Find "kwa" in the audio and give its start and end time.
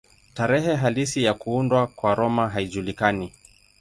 1.87-2.15